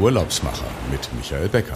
[0.00, 1.74] Urlaubsmacher mit Michael Becker.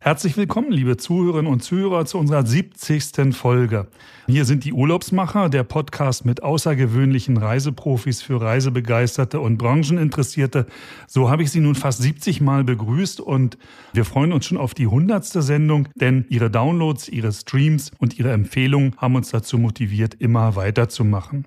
[0.00, 3.34] Herzlich willkommen, liebe Zuhörerinnen und Zuhörer, zu unserer 70.
[3.34, 3.86] Folge.
[4.26, 10.66] Hier sind die Urlaubsmacher, der Podcast mit außergewöhnlichen Reiseprofis für Reisebegeisterte und Brancheninteressierte.
[11.06, 13.56] So habe ich Sie nun fast 70 Mal begrüßt und
[13.94, 15.24] wir freuen uns schon auf die 100.
[15.24, 21.46] Sendung, denn Ihre Downloads, Ihre Streams und Ihre Empfehlungen haben uns dazu motiviert, immer weiterzumachen.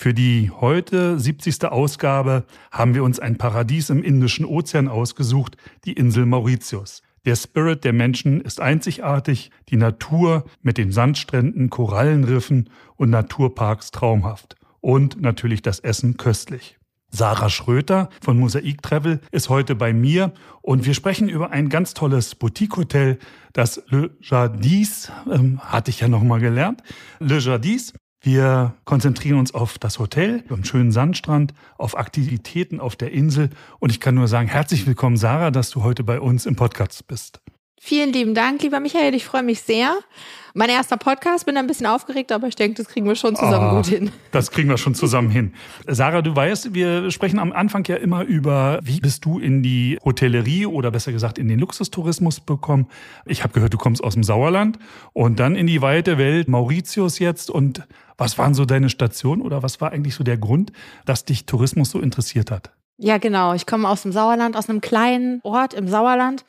[0.00, 1.64] Für die heute 70.
[1.64, 7.02] Ausgabe haben wir uns ein Paradies im Indischen Ozean ausgesucht, die Insel Mauritius.
[7.24, 14.54] Der Spirit der Menschen ist einzigartig, die Natur mit den Sandstränden, Korallenriffen und Naturparks traumhaft.
[14.80, 16.78] Und natürlich das Essen köstlich.
[17.10, 21.92] Sarah Schröter von Mosaik Travel ist heute bei mir und wir sprechen über ein ganz
[21.92, 23.18] tolles Boutique-Hotel,
[23.52, 26.84] das Le Jardis, ähm, hatte ich ja nochmal gelernt.
[27.18, 33.12] Le Jardis wir konzentrieren uns auf das Hotel, am schönen Sandstrand, auf Aktivitäten auf der
[33.12, 33.50] Insel.
[33.78, 37.06] Und ich kann nur sagen, herzlich willkommen, Sarah, dass du heute bei uns im Podcast
[37.06, 37.40] bist.
[37.80, 39.14] Vielen lieben Dank, lieber Michael.
[39.14, 39.96] Ich freue mich sehr.
[40.54, 43.70] Mein erster Podcast, bin ein bisschen aufgeregt, aber ich denke, das kriegen wir schon zusammen
[43.70, 44.10] oh, gut hin.
[44.32, 45.52] Das kriegen wir schon zusammen hin.
[45.86, 49.98] Sarah, du weißt, wir sprechen am Anfang ja immer über, wie bist du in die
[50.04, 52.88] Hotellerie oder besser gesagt in den Luxustourismus bekommen.
[53.24, 54.78] Ich habe gehört, du kommst aus dem Sauerland
[55.12, 57.50] und dann in die weite Welt, Mauritius jetzt.
[57.50, 60.72] Und was waren so deine Stationen oder was war eigentlich so der Grund,
[61.04, 62.72] dass dich Tourismus so interessiert hat?
[62.96, 63.54] Ja, genau.
[63.54, 66.44] Ich komme aus dem Sauerland, aus einem kleinen Ort im Sauerland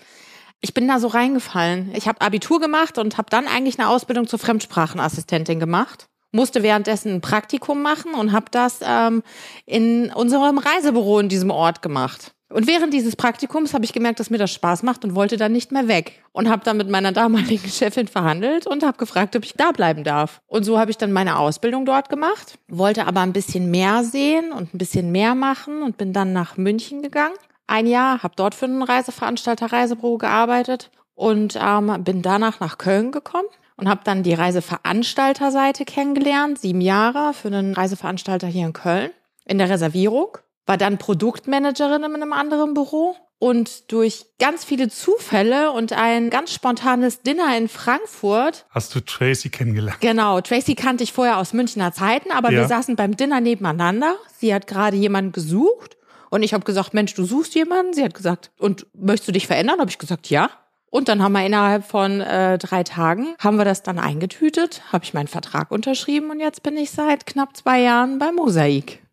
[0.61, 1.91] ich bin da so reingefallen.
[1.95, 6.07] Ich habe Abitur gemacht und habe dann eigentlich eine Ausbildung zur Fremdsprachenassistentin gemacht.
[6.31, 9.23] Musste währenddessen ein Praktikum machen und habe das ähm,
[9.65, 12.33] in unserem Reisebüro in diesem Ort gemacht.
[12.51, 15.51] Und während dieses Praktikums habe ich gemerkt, dass mir das Spaß macht und wollte dann
[15.51, 16.23] nicht mehr weg.
[16.31, 20.03] Und habe dann mit meiner damaligen Chefin verhandelt und habe gefragt, ob ich da bleiben
[20.03, 20.41] darf.
[20.47, 24.51] Und so habe ich dann meine Ausbildung dort gemacht, wollte aber ein bisschen mehr sehen
[24.51, 27.35] und ein bisschen mehr machen und bin dann nach München gegangen
[27.69, 33.11] ein Jahr, habe dort für einen Reiseveranstalter Reisebüro gearbeitet und ähm, bin danach nach Köln
[33.11, 33.47] gekommen
[33.77, 39.11] und habe dann die Reiseveranstalterseite kennengelernt, sieben Jahre für einen Reiseveranstalter hier in Köln
[39.45, 45.71] in der Reservierung, war dann Produktmanagerin in einem anderen Büro und durch ganz viele Zufälle
[45.71, 48.65] und ein ganz spontanes Dinner in Frankfurt.
[48.69, 50.01] Hast du Tracy kennengelernt?
[50.01, 52.59] Genau, Tracy kannte ich vorher aus Münchner Zeiten, aber ja.
[52.59, 54.15] wir saßen beim Dinner nebeneinander.
[54.37, 55.95] Sie hat gerade jemanden gesucht
[56.29, 57.93] und ich habe gesagt, Mensch, du suchst jemanden?
[57.93, 59.79] Sie hat gesagt, und möchtest du dich verändern?
[59.79, 60.49] Habe ich gesagt, ja.
[60.91, 65.03] Und dann haben wir innerhalb von äh, drei Tagen, haben wir das dann eingetütet, habe
[65.03, 69.03] ich meinen Vertrag unterschrieben und jetzt bin ich seit knapp zwei Jahren bei Mosaik.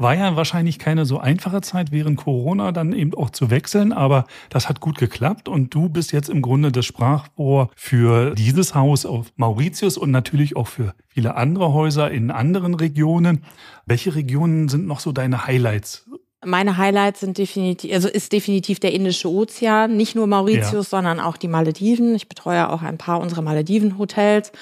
[0.00, 4.26] War ja wahrscheinlich keine so einfache Zeit während Corona dann eben auch zu wechseln, aber
[4.48, 9.04] das hat gut geklappt und du bist jetzt im Grunde das Sprachrohr für dieses Haus
[9.04, 13.42] auf Mauritius und natürlich auch für viele andere Häuser in anderen Regionen.
[13.86, 16.08] Welche Regionen sind noch so deine Highlights
[16.44, 20.82] meine Highlights sind definitiv, also ist definitiv der Indische Ozean, nicht nur Mauritius, ja.
[20.98, 22.14] sondern auch die Malediven.
[22.14, 24.52] Ich betreue auch ein paar unserer Malediven-Hotels.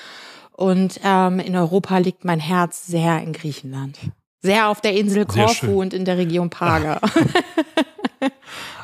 [0.53, 3.99] Und ähm, in Europa liegt mein Herz sehr in Griechenland.
[4.41, 7.01] Sehr auf der Insel Korfu und in der Region Paga.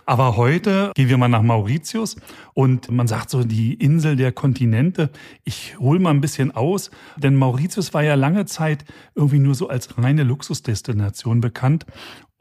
[0.05, 2.17] Aber heute gehen wir mal nach Mauritius
[2.55, 5.11] und man sagt so die Insel der Kontinente.
[5.45, 9.69] Ich hole mal ein bisschen aus, denn Mauritius war ja lange Zeit irgendwie nur so
[9.69, 11.87] als reine Luxusdestination bekannt.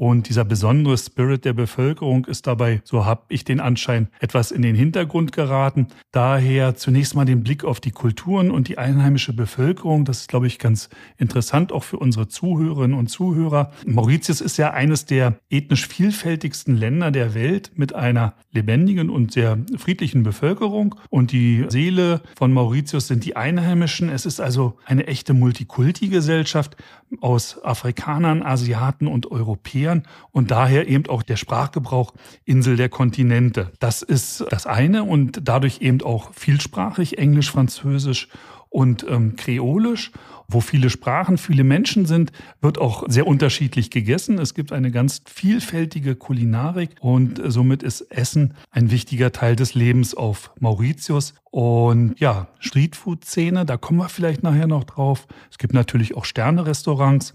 [0.02, 4.64] Und dieser besondere Spirit der Bevölkerung ist dabei, so habe ich den Anschein, etwas in
[4.64, 5.90] den Hintergrund geraten.
[6.12, 10.04] Daher zunächst mal den Blick auf die Kulturen und die einheimische Bevölkerung.
[10.04, 13.74] Das ist, glaube ich, ganz interessant auch für unsere Zuhörerinnen und Zuhörer.
[13.86, 19.60] Mauritius ist ja eines der ethnisch vielfältigsten Länder der Welt mit einer lebendigen und sehr
[19.78, 20.96] friedlichen Bevölkerung.
[21.12, 24.10] Und die Seele von Mauritius sind die Einheimischen.
[24.10, 26.76] Es ist also eine echte Multikulti-Gesellschaft
[27.20, 32.14] aus Afrikanern, Asiaten und Europäern erklären und daher eben auch der Sprachgebrauch
[32.46, 33.72] Insel der Kontinente.
[33.80, 38.28] Das ist das eine und dadurch eben auch vielsprachig, Englisch, Französisch
[38.70, 40.12] und ähm, Kreolisch.
[40.54, 44.38] Wo viele Sprachen, viele Menschen sind, wird auch sehr unterschiedlich gegessen.
[44.38, 50.14] Es gibt eine ganz vielfältige Kulinarik und somit ist Essen ein wichtiger Teil des Lebens
[50.14, 51.36] auf Mauritius.
[51.52, 55.26] Und ja, Streetfood-Szene, da kommen wir vielleicht nachher noch drauf.
[55.50, 57.32] Es gibt natürlich auch Sterne-Restaurants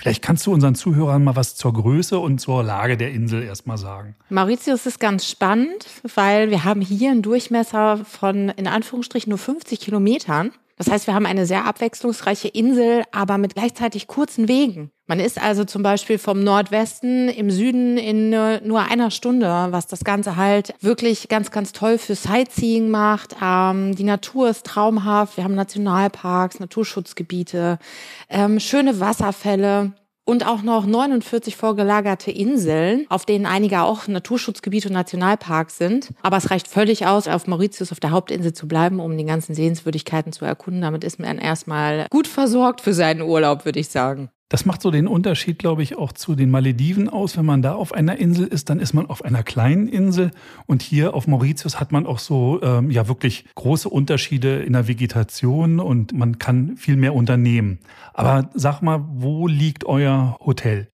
[0.00, 3.76] Vielleicht kannst du unseren Zuhörern mal was zur Größe und zur Lage der Insel erstmal
[3.76, 4.16] sagen.
[4.30, 9.78] Mauritius ist ganz spannend, weil wir haben hier einen Durchmesser von in Anführungsstrichen nur 50
[9.78, 10.52] Kilometern.
[10.78, 14.90] Das heißt, wir haben eine sehr abwechslungsreiche Insel, aber mit gleichzeitig kurzen Wegen.
[15.10, 20.04] Man ist also zum Beispiel vom Nordwesten im Süden in nur einer Stunde, was das
[20.04, 23.34] Ganze halt wirklich ganz, ganz toll für Sightseeing macht.
[23.42, 25.36] Ähm, die Natur ist traumhaft.
[25.36, 27.80] Wir haben Nationalparks, Naturschutzgebiete,
[28.28, 29.94] ähm, schöne Wasserfälle.
[30.26, 36.10] und auch noch 49 vorgelagerte Inseln, auf denen einige auch Naturschutzgebiete und Nationalparks sind.
[36.22, 39.56] Aber es reicht völlig aus, auf Mauritius auf der Hauptinsel zu bleiben, um die ganzen
[39.56, 40.82] Sehenswürdigkeiten zu erkunden.
[40.82, 44.30] Damit ist man erstmal gut versorgt für seinen Urlaub, würde ich sagen.
[44.50, 47.36] Das macht so den Unterschied, glaube ich, auch zu den Malediven aus.
[47.36, 50.32] Wenn man da auf einer Insel ist, dann ist man auf einer kleinen Insel.
[50.66, 54.88] Und hier auf Mauritius hat man auch so ähm, ja wirklich große Unterschiede in der
[54.88, 57.78] Vegetation und man kann viel mehr unternehmen.
[58.12, 60.88] Aber sag mal, wo liegt euer Hotel?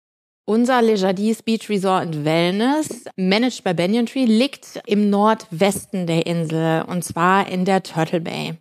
[0.44, 6.26] Unser Le Jardis Beach Resort and Wellness, managed by Banyan Tree, liegt im Nordwesten der
[6.26, 8.58] Insel und zwar in der Turtle Bay.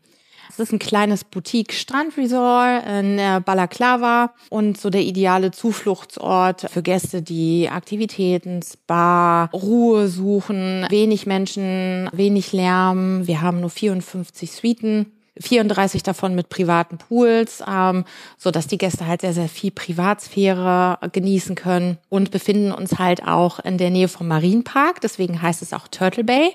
[0.55, 7.67] Es ist ein kleines Boutique-Strandresort in Balaklava und so der ideale Zufluchtsort für Gäste, die
[7.69, 13.27] Aktivitäten, Spa, Ruhe suchen, wenig Menschen, wenig Lärm.
[13.27, 15.11] Wir haben nur 54 Suiten.
[15.37, 18.05] 34 davon mit privaten Pools, ähm,
[18.37, 23.27] so dass die Gäste halt sehr, sehr viel Privatsphäre genießen können und befinden uns halt
[23.27, 25.01] auch in der Nähe vom Marienpark.
[25.01, 26.53] Deswegen heißt es auch Turtle Bay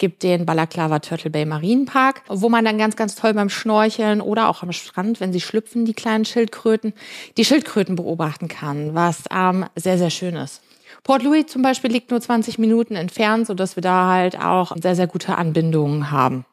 [0.00, 4.48] gibt den Balaklava Turtle Bay Marienpark, wo man dann ganz, ganz toll beim Schnorcheln oder
[4.48, 6.92] auch am Strand, wenn sie schlüpfen, die kleinen Schildkröten,
[7.36, 10.62] die Schildkröten beobachten kann, was ähm, sehr, sehr schön ist.
[11.04, 14.96] Port Louis zum Beispiel liegt nur 20 Minuten entfernt, sodass wir da halt auch sehr,
[14.96, 16.44] sehr gute Anbindungen haben.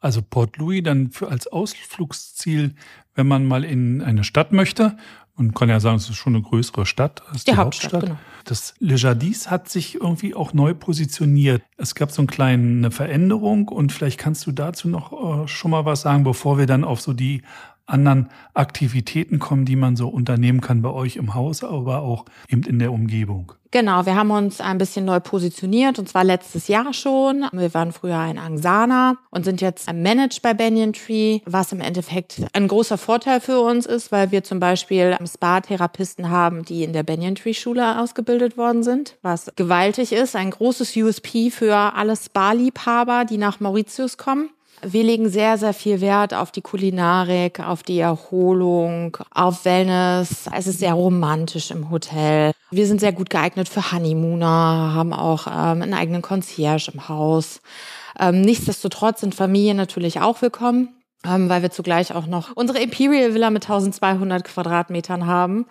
[0.00, 2.74] Also Port Louis dann für als Ausflugsziel,
[3.14, 4.96] wenn man mal in eine Stadt möchte
[5.40, 7.92] man kann ja sagen, es ist schon eine größere Stadt als die, die Hauptstadt.
[7.94, 8.18] Hauptstadt.
[8.18, 8.20] Genau.
[8.44, 11.62] Das Le Jardis hat sich irgendwie auch neu positioniert.
[11.76, 15.84] Es gab so eine kleine Veränderung und vielleicht kannst du dazu noch äh, schon mal
[15.84, 17.42] was sagen, bevor wir dann auf so die
[17.90, 22.62] anderen Aktivitäten kommen, die man so unternehmen kann bei euch im Haus, aber auch eben
[22.62, 23.52] in der Umgebung.
[23.72, 27.46] Genau, wir haben uns ein bisschen neu positioniert und zwar letztes Jahr schon.
[27.52, 32.42] Wir waren früher ein Angsana und sind jetzt managed bei Banyan Tree, was im Endeffekt
[32.52, 37.04] ein großer Vorteil für uns ist, weil wir zum Beispiel Spa-Therapisten haben, die in der
[37.04, 40.34] Banyan Tree Schule ausgebildet worden sind, was gewaltig ist.
[40.34, 44.50] Ein großes USP für alle Spa-Liebhaber, die nach Mauritius kommen.
[44.82, 50.46] Wir legen sehr, sehr viel Wert auf die Kulinarik, auf die Erholung, auf Wellness.
[50.56, 52.52] Es ist sehr romantisch im Hotel.
[52.70, 57.60] Wir sind sehr gut geeignet für Honeymooner, haben auch ähm, einen eigenen Concierge im Haus.
[58.18, 63.34] Ähm, nichtsdestotrotz sind Familien natürlich auch willkommen ähm, weil wir zugleich auch noch unsere Imperial
[63.34, 65.66] Villa mit 1200 Quadratmetern haben,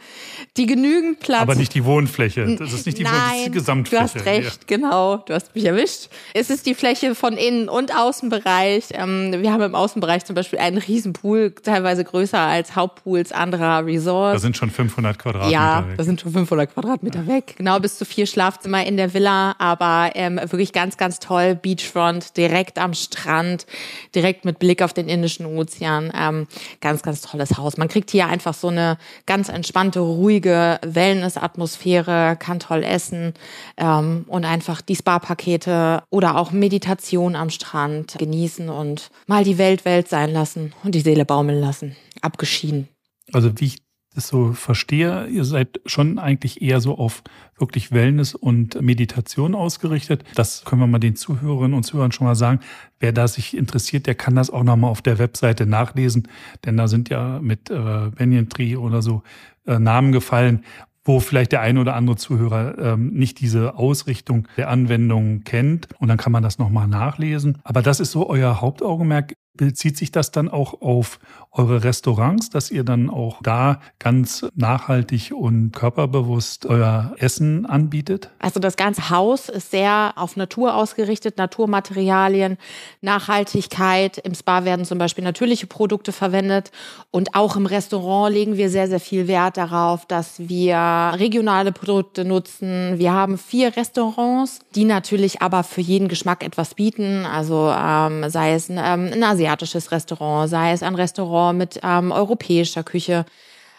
[0.57, 1.42] die genügend Platz.
[1.42, 2.56] Aber nicht die Wohnfläche.
[2.56, 4.04] Das ist nicht die, Nein, das ist die Gesamtfläche.
[4.04, 4.78] Du hast recht, ja.
[4.78, 5.18] genau.
[5.18, 6.10] Du hast mich erwischt.
[6.36, 8.90] Es ist die Fläche von Innen- und Außenbereich.
[8.92, 14.36] Ähm, wir haben im Außenbereich zum Beispiel einen Riesenpool, teilweise größer als Hauptpools anderer Resorts.
[14.36, 15.98] Da sind schon 500 Quadratmeter ja, weg.
[15.98, 17.56] da sind schon 500 Quadratmeter weg.
[17.57, 21.56] Genau, bis zu vier Schlafzimmer in der Villa, aber ähm, wirklich ganz, ganz toll.
[21.56, 23.66] Beachfront, direkt am Strand,
[24.13, 26.12] direkt mit Blick auf den indischen Indischen Ozean.
[26.15, 26.47] Ähm,
[26.81, 27.77] ganz, ganz tolles Haus.
[27.77, 33.33] Man kriegt hier einfach so eine ganz entspannte, ruhige Wellness-Atmosphäre, kann toll essen
[33.77, 39.86] ähm, und einfach die Spa-Pakete oder auch Meditation am Strand genießen und mal die Welt
[39.86, 41.95] Welt sein lassen und die Seele baumeln lassen.
[42.21, 42.88] Abgeschieden.
[43.31, 43.77] Also wie ich
[44.15, 47.23] das so verstehe, ihr seid schon eigentlich eher so auf
[47.57, 50.23] wirklich Wellness und Meditation ausgerichtet.
[50.35, 52.59] Das können wir mal den Zuhörerinnen und Zuhörern schon mal sagen.
[53.00, 56.27] Wer da sich interessiert, der kann das auch nochmal auf der Webseite nachlesen,
[56.65, 59.22] denn da sind ja mit äh, Banyan Tree oder so
[59.67, 60.63] äh, Namen gefallen,
[61.05, 65.88] wo vielleicht der eine oder andere Zuhörer ähm, nicht diese Ausrichtung der Anwendung kennt.
[66.00, 67.60] Und dann kann man das nochmal nachlesen.
[67.63, 71.20] Aber das ist so euer Hauptaugenmerk Bezieht sich das dann auch auf
[71.51, 78.30] eure Restaurants, dass ihr dann auch da ganz nachhaltig und körperbewusst euer Essen anbietet?
[78.39, 82.58] Also das ganze Haus ist sehr auf Natur ausgerichtet, Naturmaterialien,
[83.01, 84.18] Nachhaltigkeit.
[84.20, 86.72] Im Spa werden zum Beispiel natürliche Produkte verwendet
[87.12, 90.78] und auch im Restaurant legen wir sehr, sehr viel Wert darauf, dass wir
[91.16, 92.98] regionale Produkte nutzen.
[92.98, 97.25] Wir haben vier Restaurants, die natürlich aber für jeden Geschmack etwas bieten.
[97.25, 98.78] Also ähm, sei es ähm,
[99.12, 103.25] ein Asiat asiatisches Restaurant, sei es ein Restaurant mit ähm, europäischer Küche,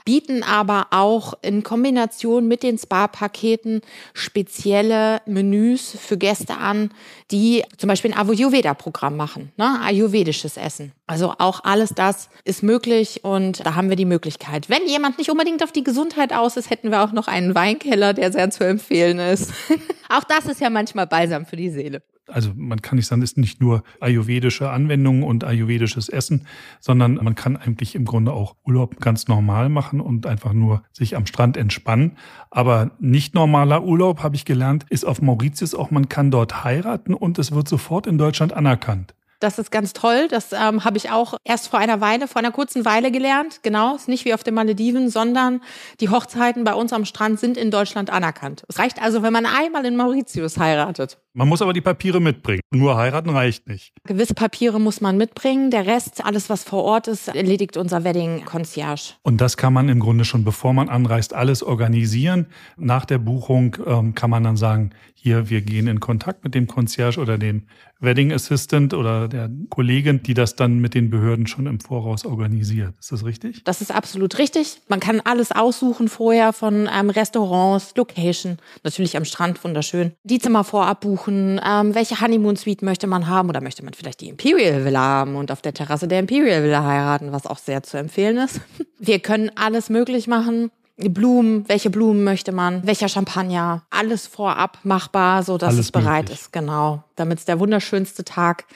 [0.05, 3.83] bieten aber auch in Kombination mit den Spa-Paketen
[4.15, 6.91] spezielle Menüs für Gäste an,
[7.31, 9.79] die zum Beispiel ein Ayurveda-Programm machen, ne?
[9.83, 10.93] ayurvedisches Essen.
[11.07, 14.71] Also auch alles das ist möglich und da haben wir die Möglichkeit.
[14.71, 18.15] Wenn jemand nicht unbedingt auf die Gesundheit aus ist, hätten wir auch noch einen Weinkeller,
[18.15, 19.53] der sehr zu empfehlen ist.
[20.09, 23.33] auch das ist ja manchmal balsam für die Seele also man kann nicht sagen, es
[23.33, 26.47] ist nicht nur ayurvedische Anwendungen und ayurvedisches Essen,
[26.81, 31.17] sondern man kann eigentlich im Grunde auch Urlaub ganz normal machen und einfach nur sich
[31.17, 32.17] am Strand entspannen.
[32.51, 37.15] Aber nicht normaler Urlaub, habe ich gelernt, ist auf Mauritius auch, man kann dort heiraten
[37.15, 39.15] und es wird sofort in Deutschland anerkannt.
[39.40, 40.28] Das ist ganz toll.
[40.28, 43.61] Das ähm, habe ich auch erst vor einer Weile, vor einer kurzen Weile gelernt.
[43.62, 45.62] Genau, ist nicht wie auf den Malediven, sondern
[46.00, 48.64] die Hochzeiten bei uns am Strand sind in Deutschland anerkannt.
[48.68, 51.18] Es reicht also, wenn man einmal in Mauritius heiratet.
[51.32, 52.61] Man muss aber die Papiere mitbringen.
[52.73, 53.92] Nur heiraten reicht nicht.
[54.04, 55.70] Gewisse Papiere muss man mitbringen.
[55.70, 59.14] Der Rest, alles was vor Ort ist, erledigt unser Wedding Concierge.
[59.23, 62.47] Und das kann man im Grunde schon, bevor man anreist, alles organisieren.
[62.76, 66.66] Nach der Buchung ähm, kann man dann sagen, hier, wir gehen in Kontakt mit dem
[66.66, 67.66] Concierge oder dem
[68.00, 72.95] Wedding Assistant oder der Kollegin, die das dann mit den Behörden schon im Voraus organisiert.
[72.99, 73.62] Ist das richtig?
[73.64, 74.80] Das ist absolut richtig.
[74.88, 80.12] Man kann alles aussuchen vorher von ähm, Restaurants, Location, natürlich am Strand wunderschön.
[80.25, 84.21] Die Zimmer vorab buchen, ähm, welche Honeymoon Suite möchte man haben oder möchte man vielleicht
[84.21, 87.83] die Imperial Villa haben und auf der Terrasse der Imperial Villa heiraten, was auch sehr
[87.83, 88.61] zu empfehlen ist.
[88.99, 90.71] Wir können alles möglich machen.
[91.09, 96.40] Blumen, welche Blumen möchte man, welcher Champagner, alles vorab machbar, so dass es bereit möglich.
[96.40, 98.66] ist, genau, damit es der wunderschönste Tag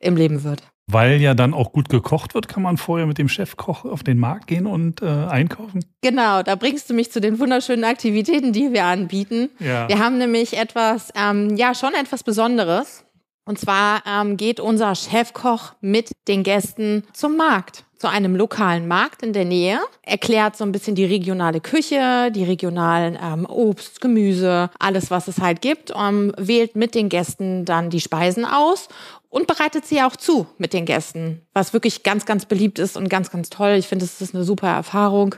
[0.00, 0.62] im Leben wird.
[0.90, 4.18] Weil ja dann auch gut gekocht wird, kann man vorher mit dem Chefkoch auf den
[4.18, 5.84] Markt gehen und äh, einkaufen.
[6.00, 9.50] Genau, da bringst du mich zu den wunderschönen Aktivitäten, die wir anbieten.
[9.58, 9.86] Ja.
[9.86, 13.04] Wir haben nämlich etwas, ähm, ja, schon etwas Besonderes.
[13.44, 19.22] Und zwar ähm, geht unser Chefkoch mit den Gästen zum Markt, zu einem lokalen Markt
[19.22, 24.70] in der Nähe, erklärt so ein bisschen die regionale Küche, die regionalen ähm, Obst, Gemüse,
[24.78, 28.88] alles, was es halt gibt, ähm, wählt mit den Gästen dann die Speisen aus
[29.28, 33.10] und bereitet sie auch zu mit den Gästen, was wirklich ganz, ganz beliebt ist und
[33.10, 33.72] ganz, ganz toll.
[33.72, 35.34] Ich finde, es ist eine super Erfahrung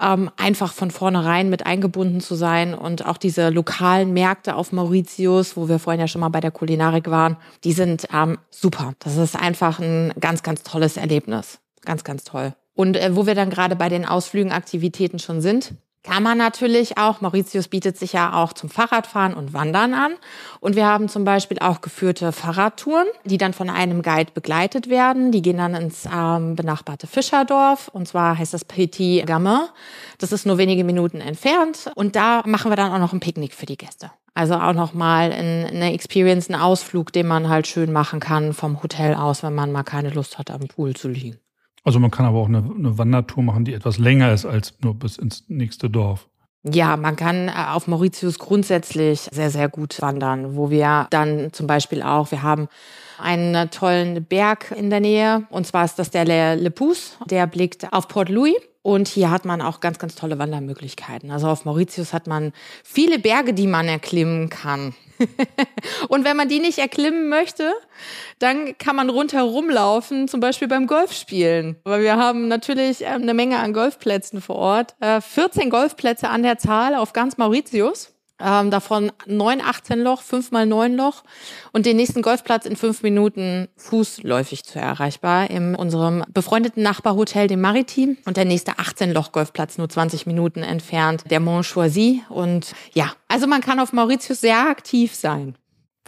[0.00, 5.56] ähm, einfach von vornherein mit eingebunden zu sein und auch diese lokalen Märkte auf Mauritius,
[5.56, 8.94] wo wir vorhin ja schon mal bei der Kulinarik waren, die sind ähm, super.
[9.00, 11.58] Das ist einfach ein ganz, ganz tolles Erlebnis.
[11.82, 12.54] Ganz, ganz toll.
[12.74, 16.96] Und äh, wo wir dann gerade bei den Ausflügen, Aktivitäten schon sind, kann man natürlich
[16.96, 20.12] auch, Mauritius bietet sich ja auch zum Fahrradfahren und Wandern an.
[20.58, 25.30] Und wir haben zum Beispiel auch geführte Fahrradtouren, die dann von einem Guide begleitet werden.
[25.30, 27.88] Die gehen dann ins ähm, benachbarte Fischerdorf.
[27.88, 29.60] Und zwar heißt das Petit Gamin.
[30.16, 31.90] Das ist nur wenige Minuten entfernt.
[31.96, 34.10] Und da machen wir dann auch noch ein Picknick für die Gäste.
[34.32, 39.14] Also auch nochmal eine Experience, einen Ausflug, den man halt schön machen kann vom Hotel
[39.14, 41.38] aus, wenn man mal keine Lust hat, am Pool zu liegen.
[41.84, 44.94] Also man kann aber auch eine, eine Wandertour machen, die etwas länger ist als nur
[44.94, 46.28] bis ins nächste Dorf.
[46.62, 51.66] Ja, man kann äh, auf Mauritius grundsätzlich sehr, sehr gut wandern, wo wir dann zum
[51.66, 52.68] Beispiel auch, wir haben
[53.18, 57.46] einen tollen Berg in der Nähe, und zwar ist das der Le, Le Pouce, der
[57.46, 58.54] blickt auf Port Louis.
[58.82, 61.30] Und hier hat man auch ganz, ganz tolle Wandermöglichkeiten.
[61.30, 64.94] Also auf Mauritius hat man viele Berge, die man erklimmen kann.
[66.08, 67.72] und wenn man die nicht erklimmen möchte,
[68.38, 71.76] dann kann man rundherum laufen, zum Beispiel beim Golfspielen.
[71.84, 74.94] Weil wir haben natürlich ähm, eine Menge an Golfplätzen vor Ort.
[75.00, 78.14] Äh, 14 Golfplätze an der Zahl auf ganz Mauritius.
[78.42, 81.22] Ähm, davon 9 18 Loch, 5 mal 9 Loch
[81.72, 87.60] und den nächsten Golfplatz in fünf Minuten fußläufig zu erreichbar in unserem befreundeten Nachbarhotel, dem
[87.60, 92.74] Maritim und der nächste 18 Loch Golfplatz nur 20 Minuten entfernt, der Mont Choisy und
[92.92, 95.54] ja, also man kann auf Mauritius sehr aktiv sein.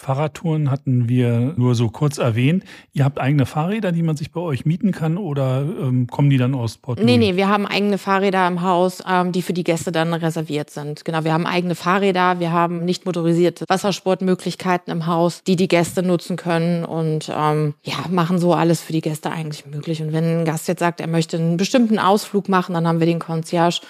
[0.02, 2.64] Fahrradtouren hatten wir nur so kurz erwähnt.
[2.92, 6.38] Ihr habt eigene Fahrräder, die man sich bei euch mieten kann oder ähm, kommen die
[6.38, 9.62] dann aus Port Nee, nee, wir haben eigene Fahrräder im Haus, ähm, die für die
[9.62, 11.04] Gäste dann reserviert sind.
[11.04, 16.02] Genau, wir haben eigene Fahrräder, wir haben nicht motorisierte Wassersportmöglichkeiten im Haus, die die Gäste
[16.02, 20.02] nutzen können und ähm, ja, machen so alles für die Gäste eigentlich möglich.
[20.02, 23.06] Und wenn ein Gast jetzt sagt, er möchte einen bestimmten Ausflug machen, dann haben wir
[23.06, 23.80] den Concierge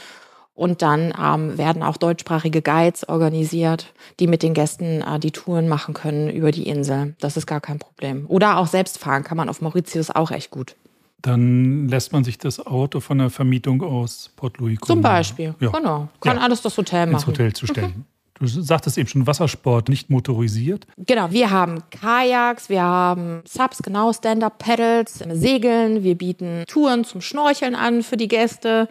[0.55, 5.69] und dann ähm, werden auch deutschsprachige Guides organisiert, die mit den Gästen äh, die Touren
[5.69, 7.15] machen können über die Insel.
[7.21, 8.27] Das ist gar kein Problem.
[8.29, 10.77] Oder auch selbst fahren kann man auf Mauritius auch echt gut.
[11.23, 14.97] Dann lässt man sich das Auto von der Vermietung aus Port Louis kommen.
[14.99, 15.55] Zum Beispiel.
[15.61, 15.71] Ja.
[15.71, 16.09] Genau.
[16.21, 16.43] Kann Ja.
[16.43, 17.15] alles das Hotel machen.
[17.15, 18.05] ins Hotel zu stellen.
[18.41, 20.85] Du sagtest eben schon Wassersport, nicht motorisiert.
[20.97, 27.77] Genau, wir haben Kajaks, wir haben Subs, genau, Stand-Up-Pedals, Segeln, wir bieten Touren zum Schnorcheln
[27.77, 28.89] an für die Gäste,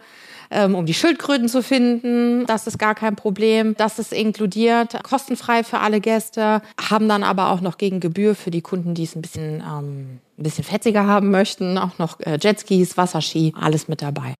[0.52, 2.46] ähm, um die Schildkröten zu finden.
[2.46, 3.74] Das ist gar kein Problem.
[3.76, 8.50] Das ist inkludiert, kostenfrei für alle Gäste, haben dann aber auch noch gegen Gebühr für
[8.50, 12.38] die Kunden, die es ein bisschen, ähm, ein bisschen fetziger haben möchten, auch noch äh,
[12.40, 14.34] Jetskis, Wasserski, alles mit dabei.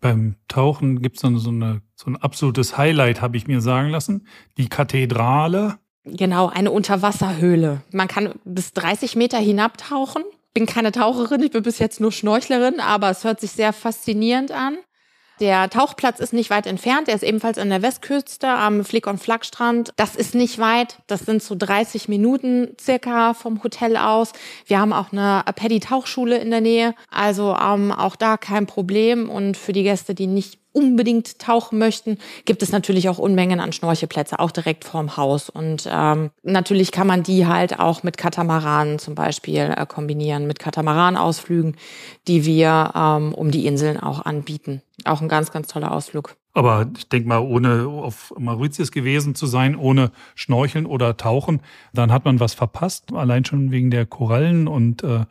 [0.00, 3.90] Beim Tauchen gibt es dann so, eine, so ein absolutes Highlight, habe ich mir sagen
[3.90, 4.26] lassen.
[4.56, 5.78] Die Kathedrale.
[6.04, 7.82] Genau, eine Unterwasserhöhle.
[7.92, 10.24] Man kann bis 30 Meter hinabtauchen.
[10.54, 14.50] Bin keine Taucherin, ich bin bis jetzt nur Schnorchlerin, aber es hört sich sehr faszinierend
[14.50, 14.76] an.
[15.42, 17.08] Der Tauchplatz ist nicht weit entfernt.
[17.08, 19.90] Der ist ebenfalls an der Westküste am Flick- und Flagstrand.
[19.96, 20.98] Das ist nicht weit.
[21.08, 24.30] Das sind so 30 Minuten circa vom Hotel aus.
[24.66, 26.94] Wir haben auch eine Paddy-Tauchschule in der Nähe.
[27.10, 29.28] Also ähm, auch da kein Problem.
[29.28, 33.72] Und für die Gäste, die nicht unbedingt tauchen möchten, gibt es natürlich auch Unmengen an
[33.72, 35.48] Schnorchelplätze, auch direkt vorm Haus.
[35.50, 40.58] Und ähm, natürlich kann man die halt auch mit Katamaranen zum Beispiel äh, kombinieren, mit
[40.58, 41.76] Katamaranausflügen,
[42.28, 44.82] die wir ähm, um die Inseln auch anbieten.
[45.04, 46.36] Auch ein ganz, ganz toller Ausflug.
[46.54, 51.62] Aber ich denke mal, ohne auf Mauritius gewesen zu sein, ohne Schnorcheln oder Tauchen,
[51.94, 53.12] dann hat man was verpasst.
[53.14, 55.24] Allein schon wegen der Korallen und äh,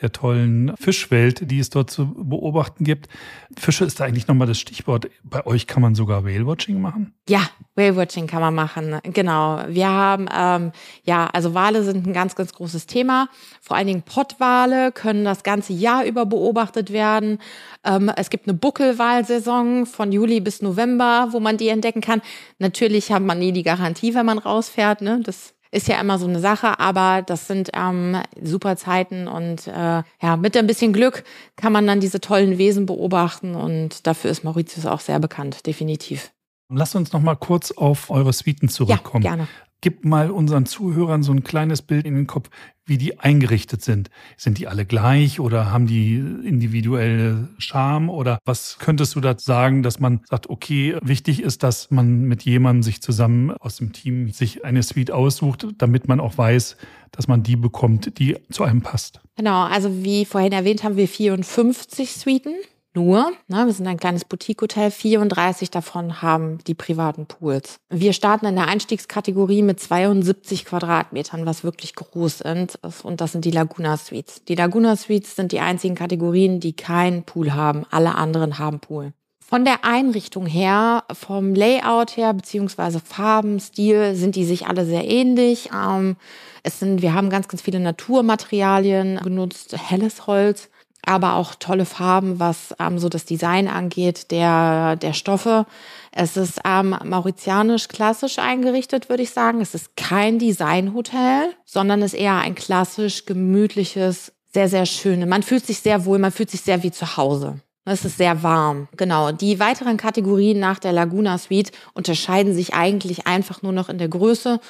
[0.00, 3.08] der tollen Fischwelt, die es dort zu beobachten gibt.
[3.56, 5.08] Fische ist da eigentlich nochmal das Stichwort.
[5.22, 7.14] Bei euch kann man sogar Whale-Watching machen?
[7.28, 7.42] Ja,
[7.74, 8.98] Whale-Watching kann man machen.
[9.02, 9.62] Genau.
[9.68, 10.72] Wir haben, ähm,
[11.04, 13.28] ja, also Wale sind ein ganz, ganz großes Thema.
[13.60, 17.38] Vor allen Dingen Pottwale können das ganze Jahr über beobachtet werden.
[17.84, 22.22] Ähm, es gibt eine Buckelwalsaison von Juli bis November, wo man die entdecken kann.
[22.58, 25.02] Natürlich hat man nie die Garantie, wenn man rausfährt.
[25.02, 25.20] Ne?
[25.22, 30.02] Das ist ja immer so eine Sache, aber das sind ähm, super Zeiten und äh,
[30.22, 31.24] ja, mit ein bisschen Glück
[31.56, 36.32] kann man dann diese tollen Wesen beobachten und dafür ist Mauritius auch sehr bekannt, definitiv.
[36.70, 39.24] Lass uns noch mal kurz auf eure Suiten zurückkommen.
[39.24, 39.48] Ja, gerne.
[39.80, 42.50] Gib mal unseren Zuhörern so ein kleines Bild in den Kopf,
[42.88, 44.10] wie die eingerichtet sind.
[44.36, 49.82] Sind die alle gleich oder haben die individuelle Charme oder was könntest du da sagen,
[49.82, 54.30] dass man sagt, okay, wichtig ist, dass man mit jemandem sich zusammen aus dem Team
[54.30, 56.76] sich eine Suite aussucht, damit man auch weiß,
[57.12, 59.20] dass man die bekommt, die zu einem passt.
[59.36, 62.54] Genau, also wie vorhin erwähnt, haben wir 54 Suiten
[62.94, 63.32] nur.
[63.48, 64.90] Ne, wir sind ein kleines Boutique-Hotel.
[64.90, 67.80] 34 davon haben die privaten Pools.
[67.90, 73.04] Wir starten in der Einstiegskategorie mit 72 Quadratmetern, was wirklich groß ist.
[73.04, 74.44] Und das sind die Laguna Suites.
[74.44, 77.84] Die Laguna Suites sind die einzigen Kategorien, die keinen Pool haben.
[77.90, 79.12] Alle anderen haben Pool.
[79.40, 85.08] Von der Einrichtung her, vom Layout her, beziehungsweise Farben, Stil, sind die sich alle sehr
[85.08, 85.70] ähnlich.
[85.74, 86.16] Ähm,
[86.62, 90.68] es sind, wir haben ganz, ganz viele Naturmaterialien genutzt, helles Holz
[91.04, 95.66] aber auch tolle Farben, was ähm, so das Design angeht, der, der Stoffe.
[96.12, 99.60] Es ist ähm, mauritianisch klassisch eingerichtet, würde ich sagen.
[99.60, 105.28] Es ist kein Designhotel, sondern ist eher ein klassisch gemütliches, sehr, sehr schönes.
[105.28, 107.60] Man fühlt sich sehr wohl, man fühlt sich sehr wie zu Hause.
[107.84, 108.88] Es ist sehr warm.
[108.96, 109.32] Genau.
[109.32, 114.08] Die weiteren Kategorien nach der Laguna Suite unterscheiden sich eigentlich einfach nur noch in der
[114.08, 114.60] Größe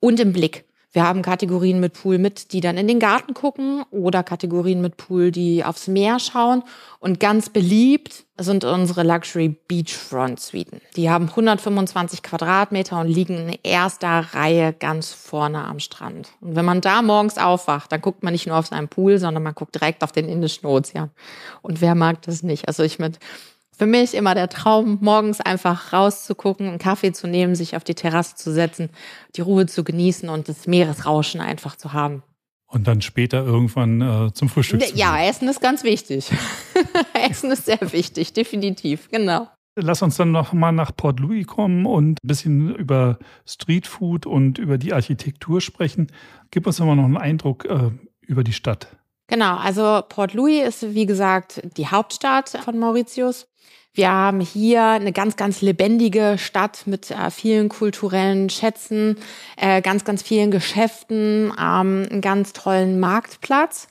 [0.00, 0.64] und im Blick.
[0.92, 4.98] Wir haben Kategorien mit Pool mit, die dann in den Garten gucken oder Kategorien mit
[4.98, 6.62] Pool, die aufs Meer schauen.
[7.00, 10.82] Und ganz beliebt sind unsere Luxury Beachfront Suiten.
[10.96, 16.28] Die haben 125 Quadratmeter und liegen in erster Reihe ganz vorne am Strand.
[16.42, 19.42] Und wenn man da morgens aufwacht, dann guckt man nicht nur auf seinen Pool, sondern
[19.42, 21.10] man guckt direkt auf den Indischen Ozean.
[21.62, 22.68] Und wer mag das nicht?
[22.68, 23.18] Also ich mit
[23.76, 27.94] für mich immer der Traum, morgens einfach rauszugucken, einen Kaffee zu nehmen, sich auf die
[27.94, 28.90] Terrasse zu setzen,
[29.36, 32.22] die Ruhe zu genießen und das Meeresrauschen einfach zu haben.
[32.66, 36.30] Und dann später irgendwann äh, zum Frühstück zu Ja, Essen ist ganz wichtig.
[37.28, 39.48] Essen ist sehr wichtig, definitiv, genau.
[39.74, 44.58] Lass uns dann noch mal nach Port Louis kommen und ein bisschen über Streetfood und
[44.58, 46.08] über die Architektur sprechen.
[46.50, 48.88] Gib uns aber noch einen Eindruck äh, über die Stadt.
[49.32, 53.46] Genau, also Port Louis ist wie gesagt die Hauptstadt von Mauritius.
[53.94, 59.16] Wir haben hier eine ganz, ganz lebendige Stadt mit äh, vielen kulturellen Schätzen,
[59.56, 63.88] äh, ganz, ganz vielen Geschäften, ähm, einen ganz tollen Marktplatz.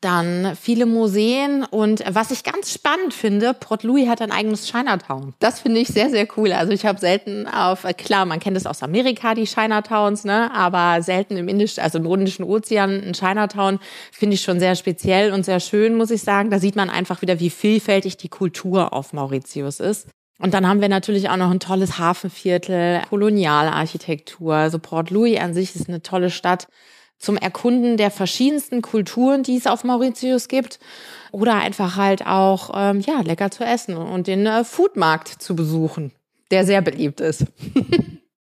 [0.00, 5.34] Dann viele Museen und was ich ganz spannend finde, Port Louis hat ein eigenes Chinatown.
[5.40, 6.52] Das finde ich sehr, sehr cool.
[6.52, 11.02] Also ich habe selten auf, klar, man kennt es aus Amerika, die Chinatowns, ne, aber
[11.02, 13.80] selten im Indischen, also im Indischen Ozean ein Chinatown
[14.12, 16.50] finde ich schon sehr speziell und sehr schön, muss ich sagen.
[16.50, 20.06] Da sieht man einfach wieder, wie vielfältig die Kultur auf Mauritius ist.
[20.40, 24.54] Und dann haben wir natürlich auch noch ein tolles Hafenviertel, Kolonialarchitektur.
[24.54, 26.68] Also Port Louis an sich ist eine tolle Stadt
[27.18, 30.78] zum Erkunden der verschiedensten Kulturen, die es auf Mauritius gibt.
[31.30, 36.12] Oder einfach halt auch, ähm, ja, lecker zu essen und den äh, Foodmarkt zu besuchen,
[36.50, 37.44] der sehr beliebt ist.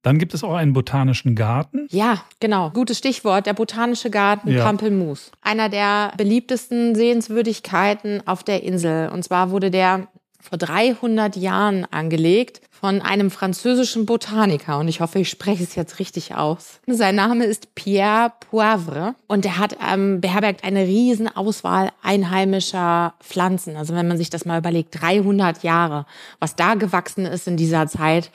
[0.05, 1.89] Dann gibt es auch einen botanischen Garten.
[1.91, 2.69] Ja, genau.
[2.69, 3.47] Gutes Stichwort.
[3.47, 4.63] Der botanische Garten ja.
[4.63, 5.33] Pampelmus.
[5.41, 9.09] Einer der beliebtesten Sehenswürdigkeiten auf der Insel.
[9.09, 10.09] Und zwar wurde der
[10.49, 15.99] vor 300 Jahren angelegt von einem französischen Botaniker und ich hoffe, ich spreche es jetzt
[15.99, 16.81] richtig aus.
[16.87, 23.77] Sein Name ist Pierre Poivre und er hat ähm, beherbergt eine riesen Auswahl einheimischer Pflanzen.
[23.77, 26.05] Also wenn man sich das mal überlegt, 300 Jahre,
[26.41, 28.31] was da gewachsen ist in dieser Zeit,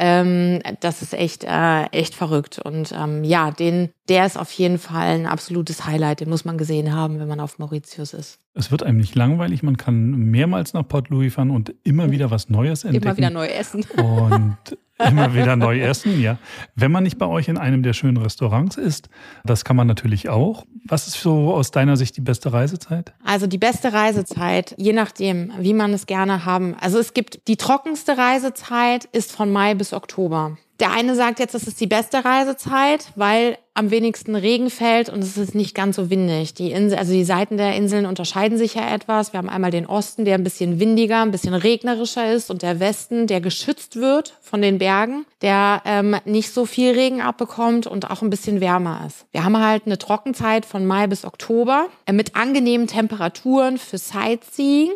[0.00, 2.60] ähm, das ist echt, äh, echt verrückt.
[2.60, 6.20] Und ähm, ja, den, der ist auf jeden Fall ein absolutes Highlight.
[6.20, 8.38] Den muss man gesehen haben, wenn man auf Mauritius ist.
[8.58, 9.62] Es wird einem nicht langweilig.
[9.62, 13.06] Man kann mehrmals nach Port Louis fahren und immer wieder was Neues entdecken.
[13.06, 13.84] Immer wieder neu essen.
[13.96, 14.56] und
[14.98, 16.38] Immer wieder neu essen, ja.
[16.74, 19.08] Wenn man nicht bei euch in einem der schönen Restaurants ist,
[19.44, 20.64] das kann man natürlich auch.
[20.84, 23.14] Was ist so aus deiner Sicht die beste Reisezeit?
[23.24, 26.74] Also die beste Reisezeit, je nachdem, wie man es gerne haben.
[26.80, 30.58] Also es gibt die trockenste Reisezeit ist von Mai bis Oktober.
[30.80, 35.22] Der eine sagt jetzt, das ist die beste Reisezeit, weil am wenigsten Regen fällt und
[35.22, 36.54] es ist nicht ganz so windig.
[36.54, 39.32] Die Insel, also die Seiten der Inseln unterscheiden sich ja etwas.
[39.32, 42.78] Wir haben einmal den Osten, der ein bisschen windiger, ein bisschen regnerischer ist und der
[42.80, 48.10] Westen, der geschützt wird von den Bergen, der ähm, nicht so viel Regen abbekommt und
[48.10, 49.26] auch ein bisschen wärmer ist.
[49.32, 54.90] Wir haben halt eine Trockenzeit von Mai bis Oktober äh, mit angenehmen Temperaturen für Sightseeing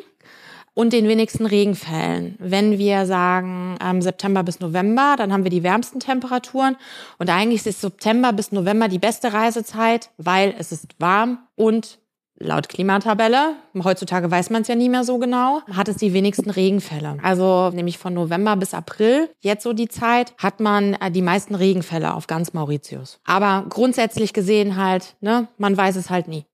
[0.75, 2.37] und den wenigsten Regenfällen.
[2.39, 6.77] Wenn wir sagen ähm, September bis November, dann haben wir die wärmsten Temperaturen
[7.19, 11.99] und eigentlich ist September bis November die beste Reisezeit, weil es ist warm und
[12.43, 16.51] laut Klimatabelle, heutzutage weiß man es ja nie mehr so genau, hat es die wenigsten
[16.51, 17.19] Regenfälle.
[17.23, 21.55] Also nämlich von November bis April, jetzt so die Zeit, hat man äh, die meisten
[21.55, 23.21] Regenfälle auf ganz Mauritius.
[23.25, 26.45] Aber grundsätzlich gesehen halt, ne, man weiß es halt nie.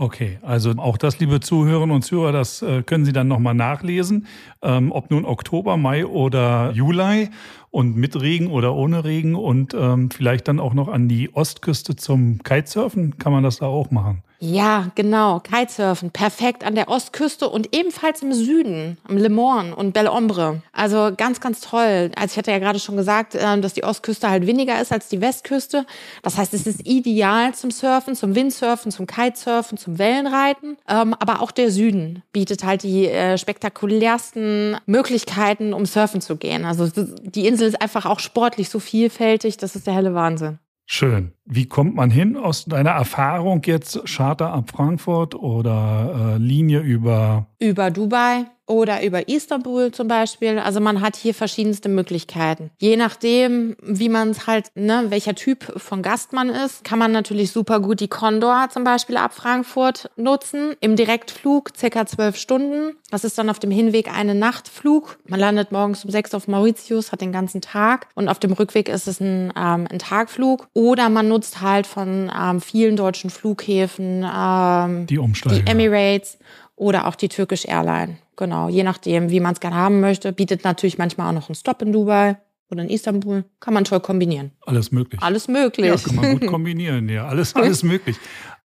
[0.00, 4.26] Okay, also auch das, liebe Zuhörerinnen und Zuhörer, das äh, können Sie dann nochmal nachlesen,
[4.62, 7.28] ähm, ob nun Oktober, Mai oder Juli
[7.70, 11.96] und mit Regen oder ohne Regen und ähm, vielleicht dann auch noch an die Ostküste
[11.96, 14.22] zum Kitesurfen, kann man das da auch machen.
[14.42, 15.40] Ja, genau.
[15.40, 16.10] Kitesurfen.
[16.10, 20.62] Perfekt an der Ostküste und ebenfalls im Süden, am Le Morne und Belle Ombre.
[20.72, 22.10] Also ganz, ganz toll.
[22.16, 25.08] Also ich hatte ja gerade schon gesagt, äh, dass die Ostküste halt weniger ist als
[25.08, 25.84] die Westküste.
[26.22, 30.78] Das heißt, es ist ideal zum Surfen, zum Windsurfen, zum Kitesurfen, zum Wellenreiten.
[30.88, 36.64] Ähm, aber auch der Süden bietet halt die äh, spektakulärsten Möglichkeiten, um surfen zu gehen.
[36.64, 39.58] Also die Insel ist einfach auch sportlich so vielfältig.
[39.58, 40.58] Das ist der helle Wahnsinn.
[40.86, 41.34] Schön.
[41.52, 47.46] Wie kommt man hin aus deiner Erfahrung jetzt Charter ab Frankfurt oder äh, Linie über?
[47.58, 50.60] Über Dubai oder über Istanbul zum Beispiel.
[50.60, 52.70] Also man hat hier verschiedenste Möglichkeiten.
[52.78, 57.10] Je nachdem, wie man es halt, ne, welcher Typ von Gast man ist, kann man
[57.10, 60.74] natürlich super gut die Condor zum Beispiel ab Frankfurt nutzen.
[60.80, 62.94] Im Direktflug circa zwölf Stunden.
[63.10, 65.18] Das ist dann auf dem Hinweg eine Nachtflug.
[65.26, 68.06] Man landet morgens um sechs auf Mauritius, hat den ganzen Tag.
[68.14, 70.68] Und auf dem Rückweg ist es ein, ähm, ein Tagflug.
[70.74, 75.18] Oder man nutzt halt von ähm, vielen deutschen Flughäfen ähm, die.
[75.18, 76.38] Die Emirates
[76.76, 78.16] oder auch die Turkish Airline.
[78.36, 80.32] Genau, je nachdem, wie man es gerne haben möchte.
[80.32, 82.38] Bietet natürlich manchmal auch noch einen Stop in Dubai
[82.70, 83.44] oder in Istanbul.
[83.60, 84.52] Kann man toll kombinieren.
[84.64, 85.20] Alles möglich.
[85.22, 85.86] Alles möglich.
[85.86, 87.08] Ja, kann man gut kombinieren.
[87.08, 88.16] Ja, alles, alles möglich.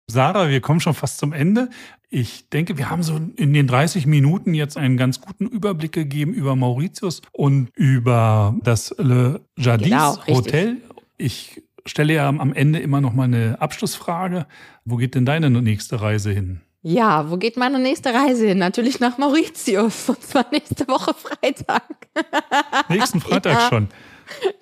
[0.07, 1.69] Sarah, wir kommen schon fast zum Ende.
[2.09, 6.33] Ich denke, wir haben so in den 30 Minuten jetzt einen ganz guten Überblick gegeben
[6.33, 10.77] über Mauritius und über das Le Jardis genau, Hotel.
[11.17, 14.45] Ich stelle ja am Ende immer noch mal eine Abschlussfrage.
[14.83, 16.61] Wo geht denn deine nächste Reise hin?
[16.87, 18.59] Ja, wo geht meine nächste Reise hin?
[18.59, 20.07] Natürlich nach Mauritius.
[20.09, 21.83] Und zwar nächste Woche Freitag.
[22.89, 23.89] Nächsten Freitag ja, schon.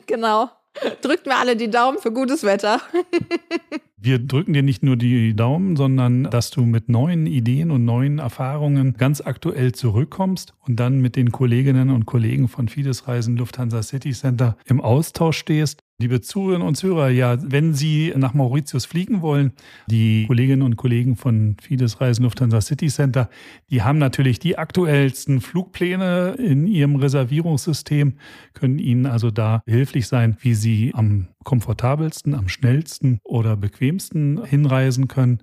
[0.05, 0.49] Genau.
[1.01, 2.81] Drückt mir alle die Daumen für gutes Wetter.
[4.05, 8.19] Wir drücken dir nicht nur die Daumen, sondern dass du mit neuen Ideen und neuen
[8.19, 13.81] Erfahrungen ganz aktuell zurückkommst und dann mit den Kolleginnen und Kollegen von Fides Reisen Lufthansa
[13.81, 15.79] City Center im Austausch stehst.
[15.99, 19.53] Liebe Zuhörerinnen und Zuhörer, ja, wenn Sie nach Mauritius fliegen wollen,
[19.87, 23.29] die Kolleginnen und Kollegen von Fides Reisen Lufthansa City Center,
[23.69, 28.15] die haben natürlich die aktuellsten Flugpläne in ihrem Reservierungssystem,
[28.53, 35.08] können Ihnen also da behilflich sein, wie Sie am komfortabelsten, am schnellsten oder bequemsten hinreisen
[35.08, 35.39] können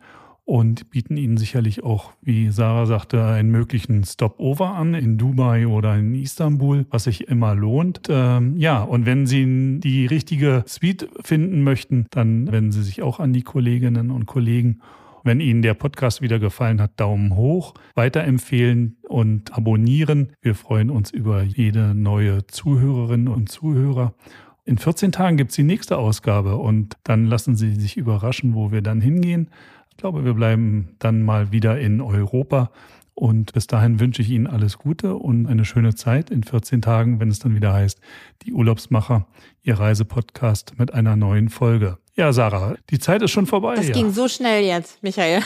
[0.50, 5.96] und bieten Ihnen sicherlich auch, wie Sarah sagte, einen möglichen Stopover an in Dubai oder
[5.96, 8.08] in Istanbul, was sich immer lohnt.
[8.08, 13.20] Ähm, ja, und wenn Sie die richtige Suite finden möchten, dann wenden Sie sich auch
[13.20, 14.80] an die Kolleginnen und Kollegen.
[15.22, 20.32] Wenn Ihnen der Podcast wieder gefallen hat, Daumen hoch, weiterempfehlen und abonnieren.
[20.42, 24.14] Wir freuen uns über jede neue Zuhörerin und Zuhörer.
[24.64, 28.70] In 14 Tagen gibt es die nächste Ausgabe und dann lassen Sie sich überraschen, wo
[28.70, 29.50] wir dann hingehen.
[29.90, 32.70] Ich glaube, wir bleiben dann mal wieder in Europa.
[33.14, 37.20] Und bis dahin wünsche ich Ihnen alles Gute und eine schöne Zeit in 14 Tagen,
[37.20, 38.00] wenn es dann wieder heißt,
[38.42, 39.26] die Urlaubsmacher,
[39.62, 41.98] Ihr Reisepodcast mit einer neuen Folge.
[42.14, 43.74] Ja, Sarah, die Zeit ist schon vorbei.
[43.74, 43.94] Das ja.
[43.94, 45.42] ging so schnell jetzt, Michael.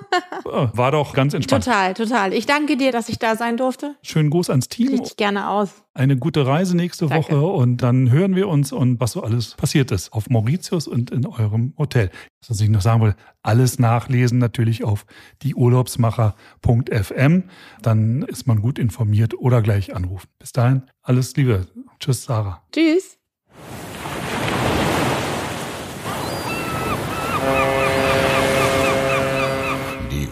[0.44, 1.64] War doch ganz entspannt.
[1.64, 2.32] Total, total.
[2.32, 3.96] Ich danke dir, dass ich da sein durfte.
[4.02, 4.88] Schönen Gruß ans Team.
[4.88, 5.70] Richtig gerne aus.
[5.94, 7.32] Eine gute Reise nächste danke.
[7.32, 11.10] Woche und dann hören wir uns und was so alles passiert ist auf Mauritius und
[11.10, 12.10] in eurem Hotel.
[12.48, 15.04] Was ich noch sagen will, alles nachlesen natürlich auf
[15.42, 17.44] dieurlaubsmacher.fm.
[17.82, 20.28] Dann ist man gut informiert oder gleich anrufen.
[20.38, 21.66] Bis dahin, alles Liebe.
[21.98, 22.62] Tschüss, Sarah.
[22.72, 23.18] Tschüss.